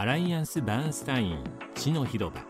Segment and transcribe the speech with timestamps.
[0.00, 1.42] アライアンス・バーンスタイン
[1.74, 2.40] 地の広場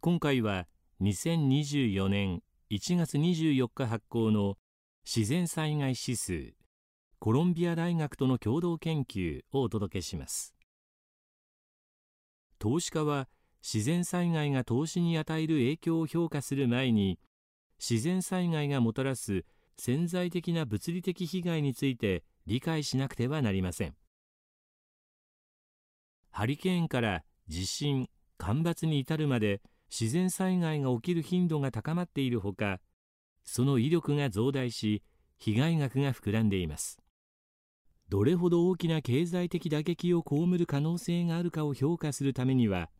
[0.00, 0.66] 今回は
[1.02, 4.56] 2024年1月24日発行の
[5.04, 6.54] 自然災害指数
[7.18, 10.54] コロンビア大学との共同研究をお届けします。
[12.58, 13.28] 投資家は
[13.62, 17.18] 自然災害が投資に与える影響を評価する前に
[17.78, 19.44] 自然災害がもたらす
[19.76, 23.94] 潜在的な物理的被害について理解しなくてはなりません。
[26.36, 32.78] ハリケーンから地震干ばつに至るまで自然災害が起きる頻度が高まっているほか
[33.42, 35.02] その威力が増大し
[35.38, 36.98] 被害額が膨らんでいます。
[38.10, 42.90] どれほど大きな経済的打撃を被る可能性があるかを評価するためには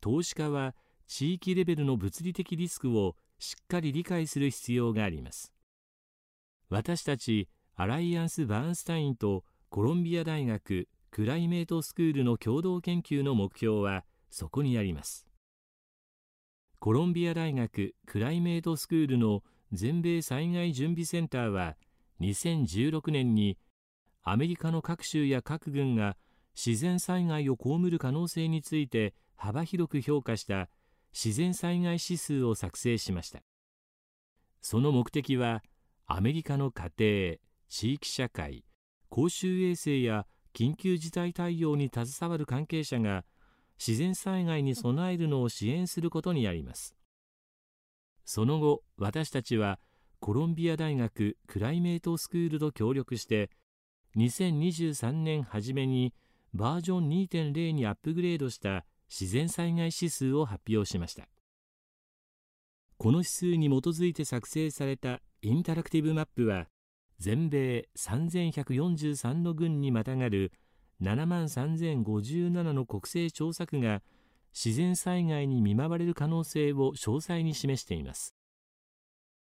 [0.00, 0.76] 投資家は
[1.08, 5.52] 地域レベルの物理的リスクをしっかり理解する必要があります。
[6.68, 15.26] 私たちアライアンス・バーンスタインとコロンビア大学クライメートスクールの共同研究の目標はそこにあります。
[16.78, 21.76] コロンビア大学クライメートスクールの全米災害準備センターは
[22.20, 23.58] 2016年に
[24.22, 26.16] アメリカの各州や各郡が
[26.54, 30.68] 自然災害を被る可能性について幅広く評価した
[31.12, 33.40] 自然災害指数を作成しました。
[34.62, 35.62] その目的は
[36.06, 37.36] アメリカの家庭
[37.68, 38.64] 地域社会
[39.08, 43.24] 公衆衛生や緊急事態対応に携わる関係者が
[43.78, 46.94] 自然災害に備えるのを支援することにあります。
[48.24, 49.78] その後私たちは
[50.20, 53.50] コロンビア大学クライメートスクールと協力して
[54.16, 56.12] 2023年初めに
[56.52, 61.28] バージョン2.0にアップグレードした自然災害指数を発表しました。
[62.98, 66.66] この指数に基づいて作成されたインタラクティブマップは
[67.20, 70.52] 全米3143の郡にまたがる
[71.02, 74.00] 7万3057の国勢調査区が
[74.54, 78.34] 自然災害に見舞われる可能性を詳細に示しています。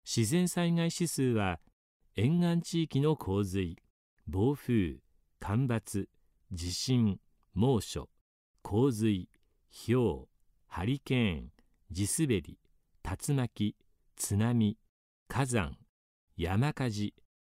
[0.07, 1.61] 自然災害指数は
[2.17, 3.77] 沿岸地域の洪水
[4.27, 4.97] 暴風
[5.39, 6.09] 干ばつ
[6.53, 7.21] 地震
[7.53, 8.09] 猛暑
[8.63, 9.29] 洪水
[9.69, 10.29] ひょう
[10.67, 11.51] ハリケーン
[11.91, 12.59] 地滑り
[13.05, 13.77] 竜巻
[14.17, 14.79] 津波
[15.29, 15.77] 火山
[16.37, 17.15] 山火事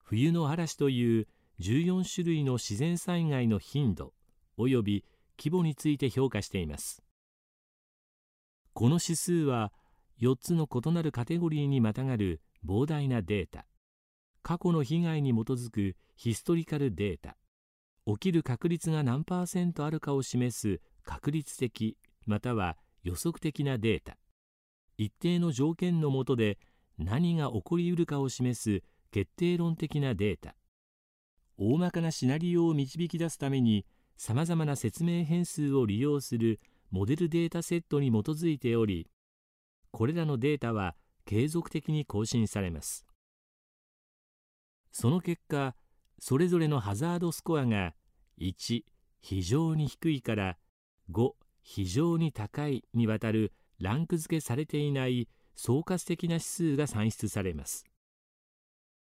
[0.09, 1.27] 冬の嵐という
[1.59, 4.15] 14種類の自然災害の頻度
[4.57, 5.05] 及び
[5.37, 7.03] 規模について評価しています。
[8.73, 9.71] この指数は
[10.19, 13.67] 4つの異なるカテゴリーにまたがる膨大なデータ
[14.41, 17.37] 過去の被害に基づくヒストリカルデータ
[18.07, 24.17] 起きる確率が何パーセントあるかを示す確率的または予測的なデータ
[24.97, 26.57] 一定の条件の下で
[26.97, 28.81] 何が起こりうるかを示す
[29.11, 30.55] 決定論的なデータ。
[31.57, 36.59] 大まかなシナリオを導き出すためにさまざまな説明変数を利用する
[36.91, 39.07] モデルデータセットに基づいており
[39.91, 43.05] これらのデータは継続的に更新されます。
[44.91, 45.75] その結果
[46.19, 47.93] それぞれのハザードスコアが
[48.39, 48.83] 1
[49.21, 50.57] 非常に低いから
[51.11, 51.31] 5
[51.61, 57.85] 非常に高いにわたるランク付けされていない総括的な指数が算出されます。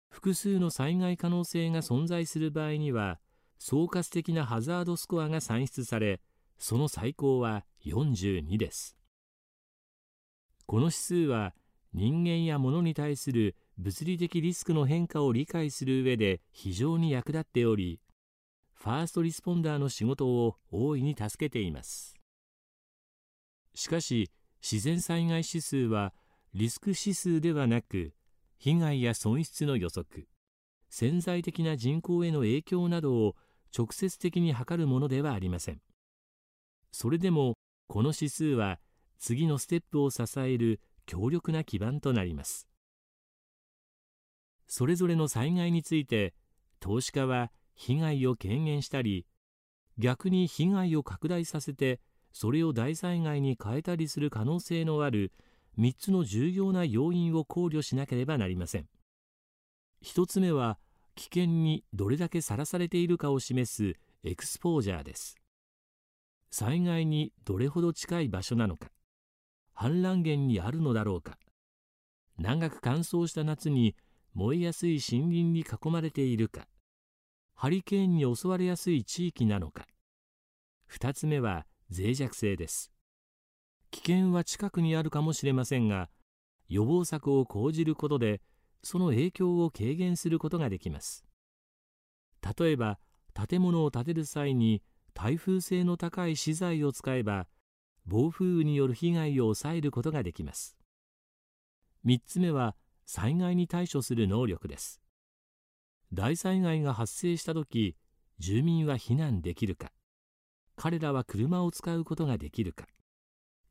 [0.09, 3.19] 複数の災害可能性が存在する場合には
[3.59, 6.21] 総括的なハザードスコアが算出され
[6.59, 8.97] その最高は42です。
[10.66, 11.55] この指数は
[11.93, 18.00] 人間や物に対する物理的リスクの変化を理解する上で非常に役立っており
[18.75, 22.16] ファーストリスポンダーの仕事を大いに助けています。
[23.75, 24.31] しかし
[24.62, 26.12] 自然災害指数は
[26.55, 28.15] リスク指数ではなく
[28.59, 30.28] 被害や損失の予測
[30.89, 33.37] 潜在的な人口への影響などを
[33.77, 35.81] 直接的に測るものではありません。
[36.93, 37.55] それでも
[37.89, 38.78] この指数は
[39.19, 42.66] 次のステップを支える強力な基盤となります。
[44.66, 46.34] それぞれの災害について
[46.80, 49.27] 投資家は被害を軽減したり
[49.98, 52.01] 逆に被害を拡大させて
[52.33, 55.33] それを大災害に変えたりする可能性のある
[55.78, 58.87] 3つの重要な要因を考慮しなければなりません。
[60.05, 60.78] 1つ目は
[61.15, 65.37] 危険にどれだけさらされているかを示すエクスポージャーです。
[66.51, 68.89] 災害にどれほど近い場所なのか。
[69.77, 71.39] 氾濫源にあるのだろうか。
[72.39, 73.95] 長く乾燥した夏に
[74.34, 76.67] 燃えやすい森林に囲まれているか。
[77.55, 79.87] ハリケーンに襲われやすい地域なのか。
[80.91, 82.96] 2つ目は脆弱性です。
[83.97, 86.10] 危険は近くにあるかもしれませんが
[86.69, 88.43] 予防策を講じることで
[88.83, 91.25] その影響を軽減することができます。
[92.59, 92.98] 例えば
[93.33, 94.83] 建物を建てる際に
[95.15, 97.47] 耐風性の高い資材を使えば
[98.04, 100.77] 暴風雨による被害を抑えることができます。
[102.04, 102.77] 3つ目は
[103.07, 105.01] 災害に対処する能力です。
[106.13, 107.97] 大災害が発生した時
[108.39, 109.91] 住民は避難できるか。
[110.77, 112.84] 彼らは車を使うことができるか。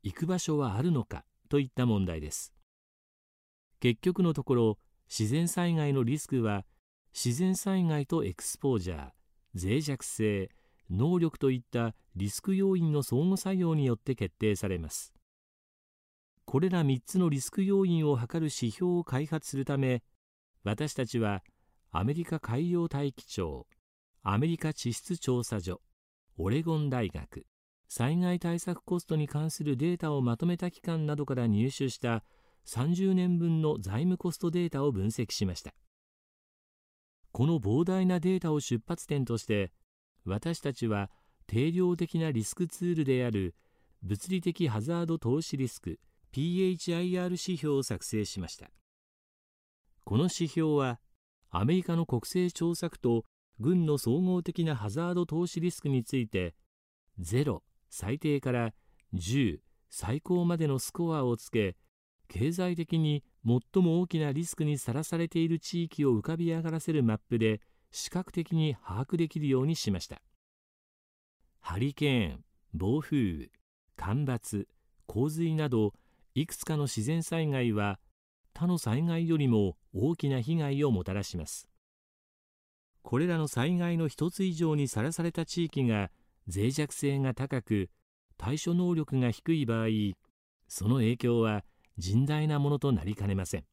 [0.06, 2.54] 行く場所はあるのかといった問題です。
[3.80, 4.78] 結局のところ
[5.10, 6.63] 自然災害のリスクは
[7.12, 9.10] 自然災害とエクスポージャー
[9.60, 10.52] 脆弱性
[10.92, 15.12] 能力といったリスク要因の相互作用によって決定されます。
[16.46, 20.04] これら3つのリスク要因を測る指標を開発するため
[20.63, 21.42] 私たちは
[21.92, 23.66] アメリカ海洋大気庁
[24.22, 25.81] アメリカ地質調査所
[26.38, 27.48] オレゴン大学
[27.87, 32.23] 災害対策コストに関するデータをまとめた機関などから入手した
[32.65, 35.73] 30年分の財務コストデータを分析しました。
[37.31, 39.71] この膨大なデータを出発点として
[40.25, 41.09] 私たちは
[41.47, 43.55] 定量的なリスクツールである
[44.01, 45.99] 物理的ハザード投資リスク
[46.33, 48.69] PHIR 指標を作成しました。
[50.03, 50.99] この指標は
[51.49, 53.25] アメリカの国勢調査区と
[53.59, 56.55] 軍の総合的なハザード投資リスクについて
[57.19, 57.61] 0
[57.97, 58.74] 最低から
[59.13, 59.59] 10
[59.89, 61.77] 最高までのスコアをつけ
[62.27, 67.62] 経済的に最も大きなリスクにさらされている地域を浮かび上がらせるマップで
[67.92, 70.21] 視覚的に把握できるようにしました。
[71.62, 72.44] ハリケーン
[72.74, 73.50] 暴風雨
[73.95, 74.68] 干ばつ
[75.06, 75.94] 洪水など
[76.33, 78.01] いくつかの自然災害は
[78.53, 81.69] 他の災害よりも大きな被害をもたらします。
[83.03, 86.12] これらの災害の一つ以上にさらされた地域が
[86.53, 87.89] 脆弱性が高く
[88.38, 89.88] 対処能力が低い場合
[90.68, 91.63] その影響は
[92.00, 93.63] 甚大なものとなりかねません。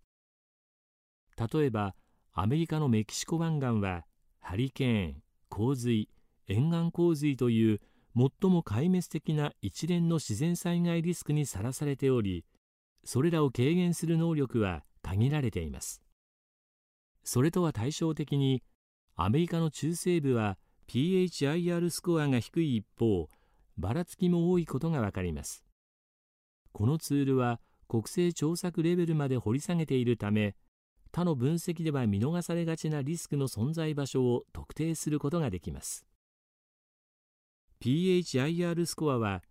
[1.36, 1.94] 例えば
[2.32, 4.04] アメリカのメキシコ湾岸は
[4.40, 6.08] ハリケーン洪水
[6.48, 7.80] 沿岸洪水という
[8.14, 12.44] 最も壊滅的な一連の自然災害リスクにさらされており
[13.04, 16.02] それらを軽減する能力は限られています。
[17.24, 18.62] それとは対照的に
[19.16, 20.58] アメリカの中西部は
[20.88, 23.28] PHIR スコアが低い一方
[23.78, 25.64] ばらつきも多いことがわかります。
[26.72, 30.54] このツールは国勢調査レベルまで掘り下げているため
[31.12, 36.06] 他の分析では見逃されがちなリスクの存在場所を特定することができます。
[37.80, 39.42] PHIR スコアは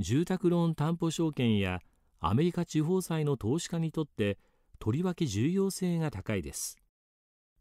[0.00, 1.80] 住宅ローン担保証券や
[2.18, 4.38] アメリカ地方債の投資家にとって
[4.80, 6.76] とりわけ重要性が高いです。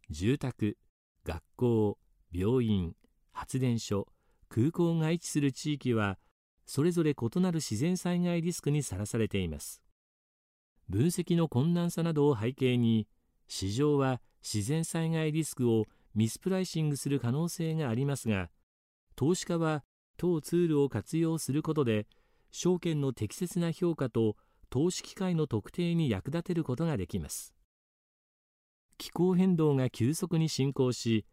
[0.10, 0.78] 住宅
[1.24, 1.98] 学校
[2.32, 2.96] 病院
[3.34, 4.08] 発電所
[4.48, 6.18] 空港が位置する地域は
[6.66, 9.82] それぞれ異なる自然災害リスクにさらされています。
[10.90, 13.08] 分析の困難さなどを背景に
[13.48, 15.86] 市場は自然災害リスクを
[16.16, 18.50] ミスプライシングする可能性がありますが
[19.16, 19.84] 投資家は
[20.18, 22.06] 当ツールを活用することで
[22.52, 24.36] 証券の適切な評価と
[24.70, 27.54] 投資機会の特定に役立てることができます。
[28.98, 31.26] 気候変動が急速に進行し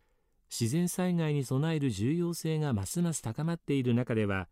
[0.50, 4.48] 自然災害に備える重要性がますます高まっている中では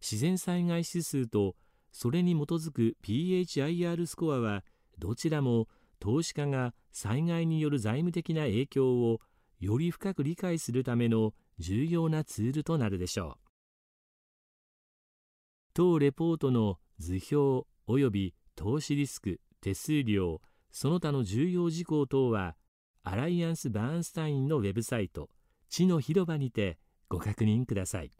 [0.00, 1.54] 自然災害指数と
[1.92, 4.64] それに基づく PHIR スコアは
[4.98, 5.68] どちらも
[5.98, 9.20] 投資家が災害による財務的な影響を
[9.60, 13.50] より深く理解するための重要なツールとなるでしょう。
[15.74, 20.40] 当レポートの図表及び投資リスク手数料
[20.72, 22.56] その他の重要事項等は
[23.02, 25.30] アライアンス・バーンスタインのウェブサイト
[25.70, 26.78] 地の広場にて
[27.08, 28.10] ご確認ください。